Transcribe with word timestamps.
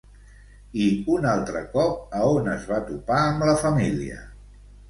I 0.85 0.87
un 1.17 1.27
altre 1.33 1.61
cop 1.75 2.17
a 2.21 2.23
on 2.39 2.51
es 2.57 2.65
va 2.73 2.81
topar 2.89 3.21
amb 3.29 3.49
la 3.51 3.57
família? 3.67 4.21